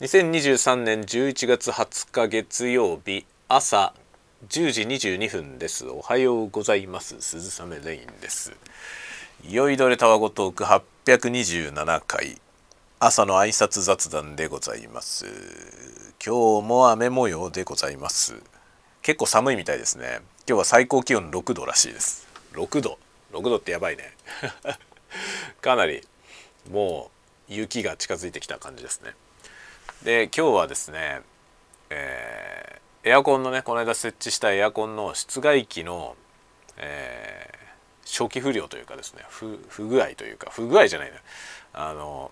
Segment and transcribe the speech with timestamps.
[0.00, 3.92] 2023年11月20日月曜日朝
[4.48, 5.86] 10時22分です。
[5.88, 7.20] おはようございます。
[7.20, 8.56] 鈴雨レインです。
[9.46, 12.40] 酔いどれたわごトーク827回。
[12.98, 15.26] 朝の挨拶雑談でございます。
[16.24, 18.42] 今日も雨模様でございます。
[19.02, 20.20] 結構寒いみたいですね。
[20.48, 22.26] 今日は最高気温6度らしいです。
[22.54, 22.98] 6度
[23.34, 24.14] 6度ってやばいね。
[25.60, 26.08] かなり
[26.70, 27.10] も
[27.50, 29.12] う雪が近づいてきた感じですね。
[30.04, 31.20] で今日はですね、
[31.90, 36.16] えー、エアコンのねこの間設置したエアコンの室外機の、
[36.78, 39.58] えー、初期不良というかですね不
[39.88, 41.18] 具合というか不具合じゃないな。
[41.74, 42.30] あの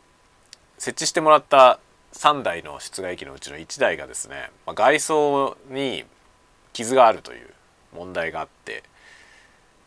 [0.79, 1.79] 設置してもらった
[2.15, 6.05] 3台の室外機のうちの1台がですね、まあ、外装に
[6.73, 7.51] 傷があるという
[7.95, 8.83] 問題があって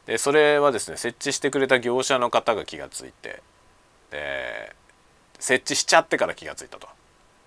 [0.05, 3.41] でそれはですね設置してくれた業者の方が気が付いて
[4.11, 4.75] で
[5.39, 6.87] 設置しちゃってから気が付いたと。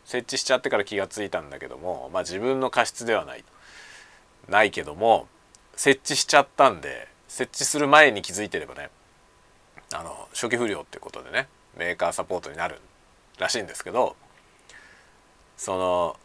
[0.04, 3.44] 設置しちゃってから気が付いたんだけどもまあ自分の過失ではない
[4.48, 5.28] ないけども
[5.77, 8.91] 設置しちゃったんで設置する前に気づいてればね
[9.92, 12.80] あの初期不良ってことでねメーカーサポートになる
[13.38, 14.16] らしいんですけど
[15.56, 16.16] その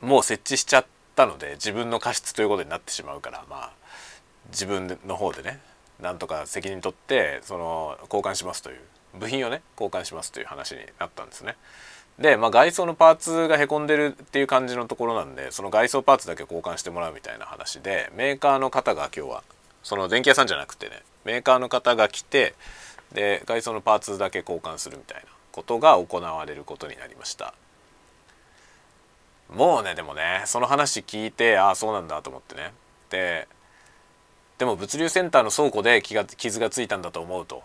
[0.00, 3.72] もう設置しちゃったので自分の過失ということになってしまうからまあ
[4.50, 5.60] 自分の方でね
[6.00, 8.80] なんとか責任取ってその交換しますという
[9.18, 11.56] 部品をね交換しますという話になったんですね。
[12.18, 19.42] で、まあ、外装のパーツがへこんでるっていう感じのところなんでその外装パーツだけ交換してもらうみたいな話でメーカーの方が今日は
[19.82, 22.54] その電気屋さんじゃなくてねメーカーの方が来て
[23.12, 27.54] で外装のパーツだけ交換するみたいなことが行われることになりました。
[29.54, 32.72] もうねでもねその話聞いてああそうなんだと思ってね。
[33.10, 33.48] で
[34.58, 37.62] でも物流センターの倉庫で気が傷がついたんだと思うと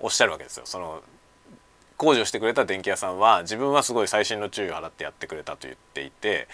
[0.00, 0.64] おっしゃるわけですよ。
[0.66, 1.02] その
[1.98, 6.48] 工事をしてくれた電気屋さんは自分はすごい細心の注意を払ってやってくれたと言っていて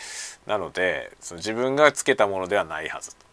[0.46, 3.24] なのでその自分がつけたものではないはずと。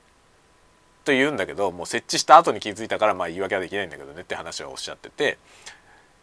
[1.04, 5.40] と言うんだけどもう設置した後に気づいたからまあ言い訳はできないんだけどねって話はおっしゃってて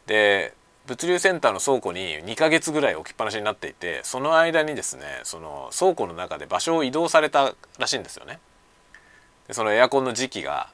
[0.07, 0.55] で
[0.87, 8.39] 物流センターの倉庫に2ヶ月ぐらい置きっぱなしになっていてその間にですねその倉庫の中で場所を移動されたらしいんですよね。
[9.49, 10.71] でそのエアコンの時期が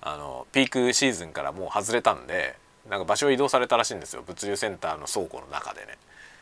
[0.00, 2.56] あのピークシーズンからもう外れたんで
[2.88, 5.98] なんか場所を移動されたらしいんですよ物流センターの倉庫の中でね。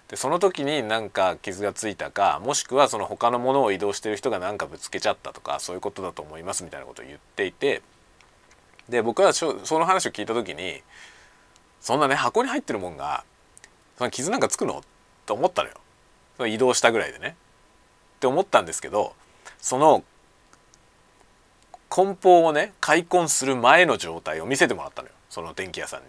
[0.08, 7.80] でその時になんか傷がついたかもしくはその他のものを移動してる人が何かぶつけちゃったとかそういうことだと思いますみたいなことを言っていて
[8.90, 10.82] で僕はその話を聞いた時に
[11.80, 13.24] そんなね箱に入ってるもんが
[13.96, 14.82] その傷なんかつくの？
[15.24, 15.76] と思ったのよ
[16.36, 17.36] その移動したぐらいでね。
[18.16, 19.14] って思ったんですけど
[19.60, 20.04] その
[21.88, 26.06] 梱包をね開墾する前の状態を見せてもらったのよその電気屋さんに。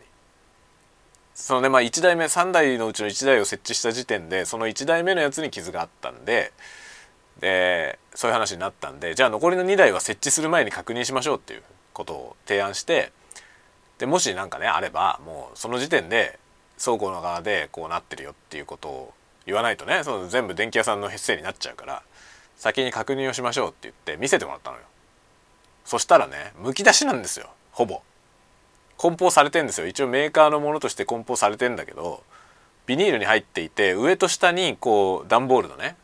[1.35, 6.51] そのねまあ1台目3台のうちの1台を設置した時点でその1台目のやつに傷があったんで
[7.39, 11.63] でそういう話になったんでじゃあ残りの2台は設置する前に確認しましょうっていう
[11.93, 13.11] ことを提案して
[13.97, 16.39] でもし何かねあればもうその時点で
[16.83, 19.13] 倉庫の側でこうなってるよっていうことを
[19.45, 22.03] 言わないとねその全部電気屋さんのせいになっちゃうから
[22.57, 24.83] 先に確認をしましょうって言って見せてもらったのよ。
[25.85, 28.01] そしたらねむき出しなんですよほぼ。
[29.03, 29.87] 梱包されてんですよ。
[29.87, 32.23] 一応メーカーのものとして梱包されてんだけど
[32.85, 35.97] ビニールに入っていて上と下にこう段ボールのね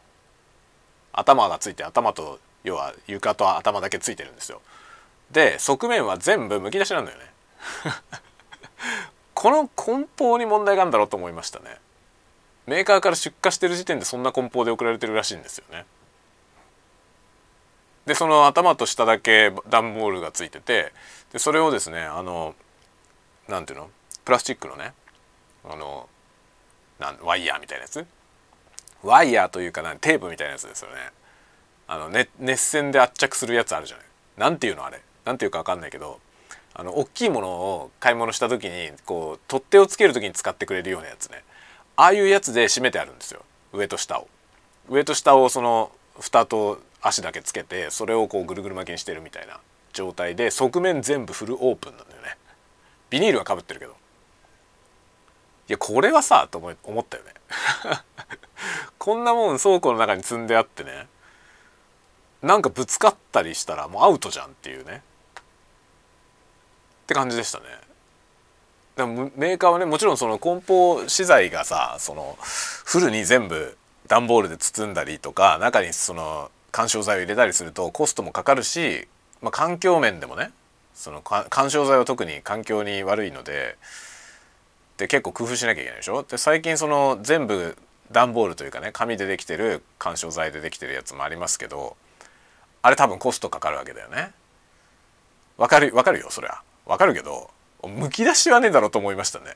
[1.13, 4.59] 頭がついて頭と要は床と頭だけついてるんですよ。
[5.31, 7.25] で側面は全部むき出しなんだよね。
[9.33, 11.77] この梱包に問題があるんだろうと思いましたね。
[12.67, 15.85] メーカーから出荷してる時点でそんな梱包で送られてるらしいんですよね。
[18.05, 20.91] でその頭と下だけ段ボールがついてて
[21.31, 22.55] でそれをですねあの
[23.49, 23.89] なんていうの？
[24.23, 24.93] プラスチックのね
[25.65, 26.07] あの
[26.99, 28.05] なんワイヤーみたいなやつ？
[29.03, 30.97] ワイヤーというかなテープみたいなやつですよね。
[31.87, 34.05] あの、ね、熱線で圧着するやつあるじゃない？
[34.37, 35.01] なんていうのあれ？
[35.25, 36.19] なんていうか分かんないけど
[36.73, 41.43] あの大きいものを買い物した時にこう取っ手をつける時に使ってくれるようなやつね。
[41.95, 43.43] ああいうやつで締めてあるんですよ。
[43.73, 44.27] 上と下を。
[44.89, 49.59] 上と下をその蓋と足だけつけてそれをこうぐるぐる巻きにしてるみたいな
[49.93, 52.35] 状態で側面全部フルオープンなんだよね。
[53.09, 53.93] ビニールはかぶってるけど。
[55.67, 57.33] いやこれはさと思思ったよね。
[58.97, 61.07] こんなもん倉庫の中に積んであってね。
[62.41, 65.03] なんかぶつかったりしたらもうアウトじゃんっていうね。
[67.03, 67.65] って感じでしたね。
[68.95, 73.77] でもメーカーはねもちろんその梱包資材がさそのフルに全部
[74.07, 79.07] 段ボールで包んだりとか中にその緩衝材を入れたりするとコストもかかるし、
[79.41, 80.51] まあ、環境面でもね
[80.99, 83.77] その緩衝材は特に環境に悪いので
[84.97, 86.23] で結構工夫しなきゃいけないでしょ？
[86.23, 87.77] で最近その全部
[88.11, 91.95] 段ボールというかね紙でできてる緩衝材でできてるやつもありますけど
[92.81, 94.33] あれ多分コストかかるわけだよね。
[95.55, 96.61] わかるわかるよそりゃ。
[96.85, 97.49] わかるけど
[97.81, 99.55] むき出しはねえだろうと思いましたね。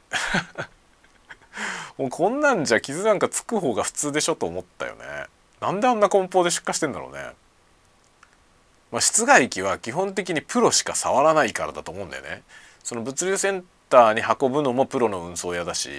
[1.97, 5.03] もうこんなんじゃ傷なんかつく方が普通でしょと思ったよね。
[5.59, 7.31] なんであんな梱包で出荷してんだろうね。
[8.93, 12.43] まあ、室外機は基本的にプロしか触らないからだと思うんだよね
[12.83, 15.89] その物流センターに運ぶのもプロの運送屋だし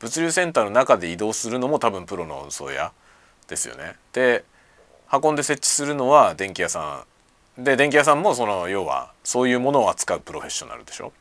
[0.00, 2.92] 物流センターの中で移動するのも多分プロの運送屋
[3.48, 3.96] ですよね。
[4.12, 4.44] で
[5.12, 7.04] 運んで設置するのは電気屋さ
[7.58, 11.12] んで電気屋さんもその要はそういうものを扱うプロフェッショナルでしょ。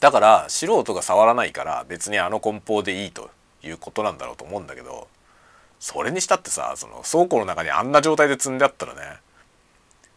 [0.00, 3.30] だから素人が触らないから別にあの梱包でいいと
[3.62, 5.08] いうことなんだろうと思うんだけど
[5.80, 9.00] それにしたってさその倉庫の中にあんな状態で積んであったらね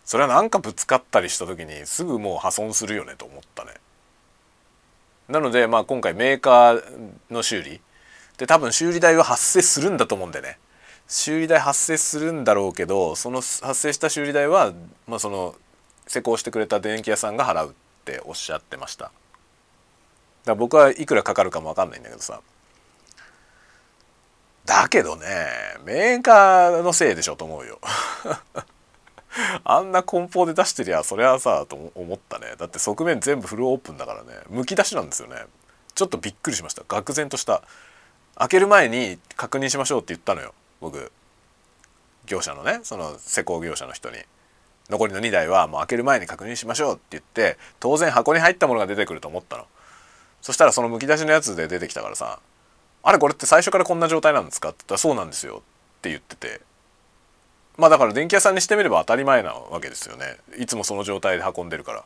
[0.07, 3.73] それはなんかぶつかったりした時にすぐもう破損するよねと思ったね。
[5.27, 6.83] なのでまあ今回メーカー
[7.29, 7.81] の修理。
[8.37, 10.59] で多分修理代は発生するんだと思うんでね。
[11.09, 14.71] 修理代発生するんだろうけどその発生した修理代は、
[15.07, 15.55] まあ、その
[16.07, 17.73] 施工してくれた電気屋さんが払うっ
[18.05, 19.05] ておっしゃってました。
[19.05, 19.13] だか
[20.45, 22.39] ら僕はいくらかかるかも分かんないんだけどさ。
[24.65, 25.25] だけどね
[25.83, 27.81] メーカーのせいでしょと思うよ。
[29.63, 32.55] あんな梱包で出してりゃそれはさと思ったね。
[32.57, 34.39] だって側面全部フルオープンだからね。
[34.49, 35.37] むき出しなんですよね。
[35.95, 36.81] ちょっとびっくりしました。
[36.83, 37.63] 愕然とした。
[38.35, 40.53] 開ける前に確認しましょうって言ったのよ。
[40.79, 41.11] 僕。
[42.25, 42.81] 業者のね。
[42.83, 44.17] その施工業者の人に。
[44.89, 49.65] 残りの2台はもう開ける前に確認しましょうって言って当然箱に入ったものが出てくると思ったの。
[50.41, 52.39] そしたらそのむき出しのやつで出てきたからさ
[53.03, 55.61] 「あれこれって最初からこんな状態なんですか?」って言ったら「そうなんですよ」
[55.99, 56.61] って言ってて。
[57.77, 60.37] まあだから電気屋さんにしてみれば当たり前なわけですよね。
[60.57, 62.03] いつもその状態で運んでるから。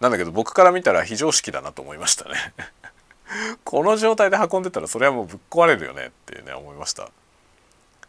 [0.00, 2.54] なんだけど僕から見たら非常識だなと思いましたね。
[3.64, 7.10] この状態で運んでたらそれはもうぶっ壊れるよねってね思いました。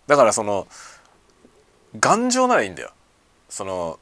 [0.05, 0.67] だからその
[1.99, 2.91] 頑丈ならいいんだよ。
[3.49, 3.99] その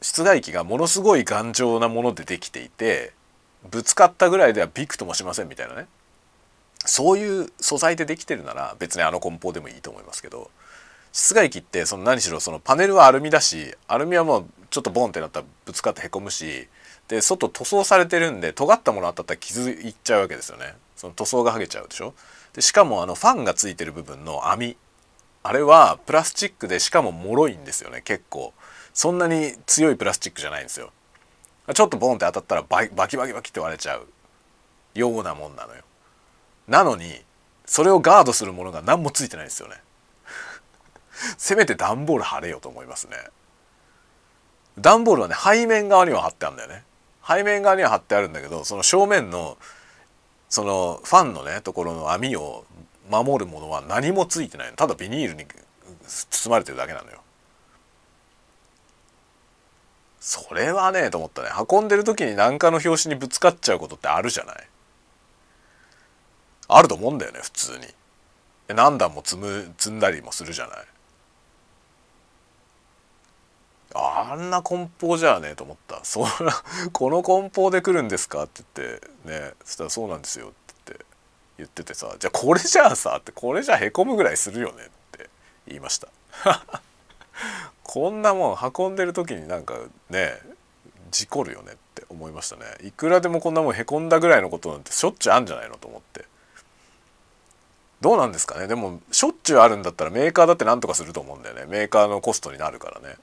[0.00, 3.12] 室外機がものすごい頑丈なものでできていて
[3.68, 5.88] ぶつかったぐらいではびくともしませんみたいなね。
[6.84, 10.48] そういう素材でできてるなら別にあの梱包でもいいと思いますけど。
[11.12, 16.68] 室外機ってその何しろそのパネルはアルミだしアルミはもうちょっとボンってなったらぶつかってへこむし
[17.08, 20.74] で外塗装されてるんで尖ったものあったら傷いっちゃうわけですよね。
[20.94, 22.12] その塗装が剥げちゃうでしょ？
[22.52, 24.76] でしかもあのファンがついてる部分の網。
[25.42, 28.52] あれはプラスチックでしかも脆いんですよね結構。
[28.92, 30.90] そんなに強いプラスチックじゃないんですよ。
[31.72, 34.06] ちょっとボンって当たったらバキバキバキって割れちゃう。
[34.94, 35.82] ようなもんなのよ。
[36.66, 37.22] なのに
[37.64, 39.76] それをガードするものが何もついてないんですよね。
[41.36, 43.16] せめて段ボール貼れよと思いますね。
[44.78, 46.84] 段ボールはね背面側には貼ってあるんだよね。
[47.26, 49.58] 背面側には貼ってあるんだけどその正面の
[50.48, 52.64] そのファンのねところの網を
[53.10, 55.46] 守るものは何もついてないただビニールに
[56.06, 57.20] 包まれてるだけなのよ。
[60.20, 61.48] それはねと思ったね。
[61.70, 64.68] 運んでる時に何かの拍子にぶつかっちゃうことってあるじゃない。
[66.68, 67.86] あると思うんだよね普通に。
[68.68, 70.78] 何段も積む積んだりもするじゃない。
[73.94, 76.00] あんな梱包じゃねえと思った。
[76.04, 76.52] そんな
[76.92, 81.06] この梱包で来るんですかって言ってねそしたらそうなんですよって言って
[81.58, 85.30] 言っててさじゃあこれじゃあさってこれじゃへこむぐらいするよねって
[85.66, 86.08] 言いました。
[87.82, 89.74] こんなもん運んでる時になんか
[90.10, 90.38] ね
[91.10, 92.64] 事故るよねって思いましたね。
[92.82, 96.26] いくらでもこんなもんへこんだぐらいのことなんてしょっちゅうあんじゃないのと思って。
[98.00, 98.68] どうなんですかね。
[98.68, 101.64] でもしょっちゅうあるんだったらメーカーだって何とかすると思うんだよね。
[101.66, 103.16] メーカーのコストになるからね。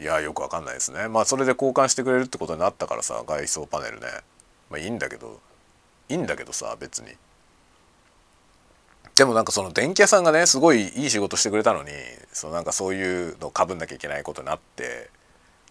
[0.00, 1.08] いやよくわかんないですね。
[1.08, 4.06] まあそれで交換してくれるってことになったからさ外装パネルね。
[4.70, 5.40] まあいいんだけど
[6.08, 7.08] いいんだけどさ別に。
[9.14, 11.90] でもなんかその電気屋さんがねすごいいい仕事してくれたのに
[12.32, 15.10] そのなんかそういうのをかぶんなきゃいけないことになって。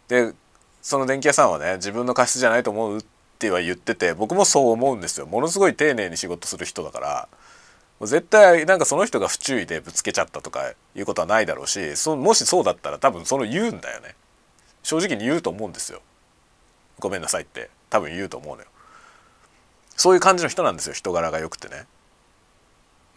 [0.08, 0.34] で
[0.82, 3.02] その電気屋さんはね自分の過失じゃないと思うっ
[3.40, 5.26] ては言ってて僕もそう思うんですよ。
[5.26, 7.28] ものすごい丁寧に仕事する人だから。
[8.01, 14.15] 絶対なんかその人が不注意でぶつけちゃったとかいうことはないだろうしそもしそうだったら多分その言うんだよね。
[14.84, 16.01] 正直に言うと思うんですよ。
[17.00, 17.70] ごめんなさいって。
[17.89, 18.68] 多分言うと思うのよ。
[19.98, 20.94] そういう感じの人なんですよ。
[20.94, 21.86] 人柄が良くてね。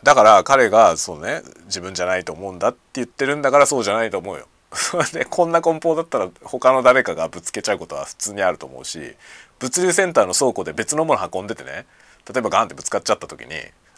[0.03, 4.49] だから彼がそうね自分じゃないと思うんだって言ってるんだからそうじゃないと思うよ。
[5.13, 9.15] でこんな梱包だったら他の誰かがぶつけちゃうことは普通にあると思うし
[9.59, 11.87] 物流センターの倉庫で別のもの運んでてね
[12.27, 13.51] 例えばガンってぶつかっちゃった時に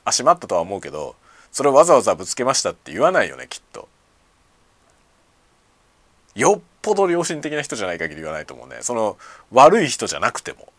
[0.04, 1.16] あしまったとは思うけど
[1.52, 3.88] それをわざわざぶつけましたって言わないよねきっと。
[6.34, 8.78] よっぽど良心的な人じゃない限り言わないと思うね。
[8.80, 9.16] その
[9.52, 10.73] 悪い人じゃなくても。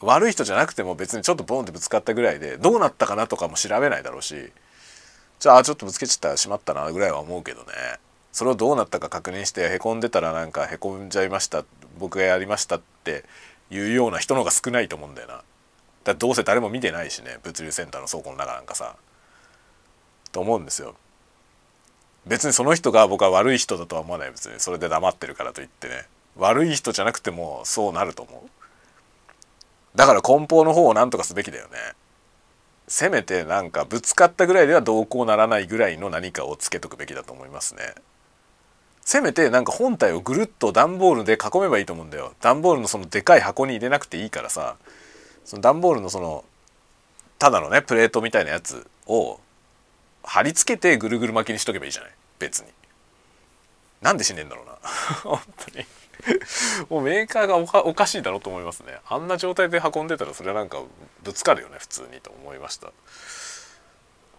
[0.00, 4.50] 悪い人じゃなくても別にちょっとボンってぶつかったぐらいでどうなったかなとかも調べないだろうし。
[5.38, 7.66] じゃあちょっとぶつけちゃったしまったなぐらいは思うけどね。
[8.32, 11.64] それをどうなったか確認してへこんでたらなんかへこんじゃいました
[11.98, 13.24] 僕がやりましたって
[13.70, 15.42] いうような人の方が少ないと思うんだよな。
[16.04, 18.96] だどうせ誰も見てないしね物流センターの倉庫の中なんかさ。
[20.32, 20.94] と思うんですよ。
[22.26, 24.60] 別にその人が僕は悪い人だとは思わない別に。
[24.60, 26.06] それで黙ってるからといってね。
[26.36, 28.50] 悪い人じゃなくてもそうなると思う。
[29.94, 31.72] だから梱包の方を何とかすべきだよね。
[32.88, 37.94] せめてなんかぶつかったぐらいではどうこうならないぐらいの何かをつけとくべきだと思いますね。
[39.04, 42.34] せめてなんか本体をぐるっと段ボールで囲めばいいと思うんだよ。
[42.40, 44.76] 段ボールのそのでかい箱に入れなくていいからさ。
[45.44, 46.44] その段ボールのその
[47.38, 49.40] ただのねプレートみたいなやつを
[50.22, 52.12] 貼り付けてぐるぐる巻きにしとけばいいじゃない？
[52.38, 52.68] 別に。
[54.00, 54.72] なんで死んでんだろうな。
[55.24, 55.86] 本当に。
[56.88, 58.98] もうメーカーがおかおかしいだろうと思いますね。
[59.08, 60.80] あんな状態で運んでたらそれはなんか
[61.24, 62.92] ぶつかるよね普通にと思いました。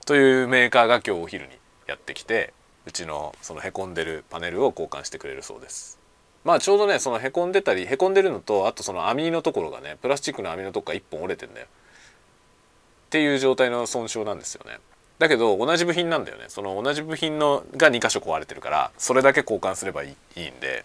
[0.05, 1.57] というメーカーが今日お昼に
[1.87, 2.53] やってきて
[2.85, 5.99] うちのそのへこんでるパネルを交換してくれるそうです。
[6.43, 11.67] まあちょうどねそのへこんでたりへこんでるのとあとその網のところがねプラスチックの網のとこが1本折れてんだよ。
[11.67, 14.79] っていう状態の損傷なんですよね。
[15.19, 16.45] だけど同じ部品なんだよね。
[16.47, 20.83] その同じ部品のが2箇所壊れてるからそれだけ交換すればいいいいんで。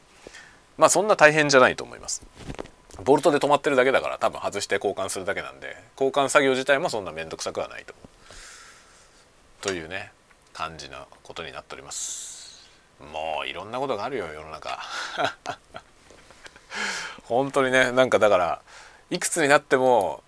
[0.77, 2.23] まあそんな大変じゃないと思います。
[3.03, 5.77] ボルトで止まってるだけだから多分外して交換するだけなんで。
[5.95, 7.95] 交換作業自体もそんな面倒くさくはないと。
[9.61, 10.13] というね
[10.53, 12.38] 感じなことになっております。
[13.01, 14.79] もういろんなことがあるよ世の中。
[17.25, 18.61] 本当にねなんかだから
[19.11, 20.23] いくつになっても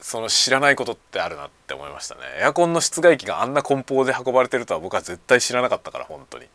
[0.00, 2.20] その知らないことってあるなって思いましたね。
[2.40, 6.46] エアコンの室外機があんな梱包で運ばれてるとは僕は絶対知らなかったから本当に。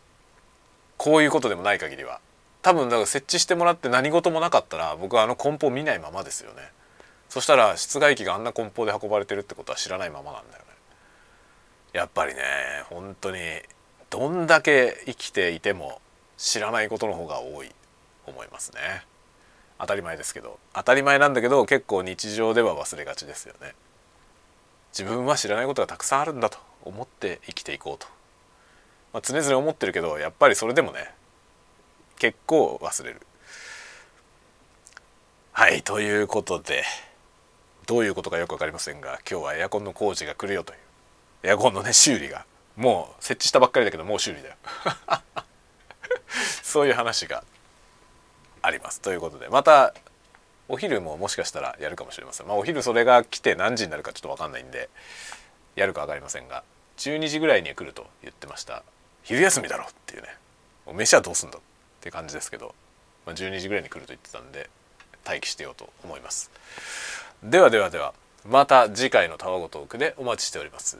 [0.97, 2.19] こういうことでもない限りは。
[2.61, 6.61] 多分だから設置してもらって何事もなかったら僕はあの梱包見ないままですよね。
[7.27, 10.69] そしたら室外機があんな梱包で運ばれてるってことは知らないままなんだよね。
[11.93, 12.41] やっぱりね
[12.89, 13.39] 本当に
[14.11, 16.01] どんだけ生きていても
[16.37, 17.71] 知らないことの方が多い
[18.27, 19.05] 思いますね。
[19.79, 20.59] 当たり前ですけど。
[20.73, 23.73] 当たり前なんだけど結構日常では忘れがちですよね。
[24.91, 28.07] 自分は知らないことがたくさんあるんだと思って生きていこうと、
[29.13, 31.13] まあ、常々思ってるけどやっぱりそれでもね
[32.19, 33.21] 結構忘れる。
[35.53, 36.83] はいということで
[37.87, 40.79] どういうことかよく分かりませんが今日はエアコンの工事が来るよという。
[41.43, 44.55] エアコンのね修理がもう設置したばっかりだけどもう修理だよ。
[46.63, 47.43] そういう話が
[48.61, 49.01] あります。
[49.01, 49.93] ということでまた
[50.69, 52.47] お昼ももしかしたらやるかもしれません。
[52.47, 54.89] まあお昼それが来て何時になるかちょっと分かんないんで
[55.75, 56.63] やるか分かりませんが
[56.97, 58.83] 12時ぐらいに来ると言ってました。
[59.23, 60.29] 昼休みだろっていうね。
[60.85, 61.61] お飯はどうすんだっ
[62.01, 62.73] て感じですけど、
[63.25, 64.69] まあ、12時ぐらいに来ると言ってたんで
[65.25, 66.51] 待機してようと思います。
[67.43, 68.13] ではではでは
[68.45, 70.97] また次回のたわごトークでお待ちしております。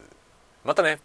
[0.64, 1.00] またね。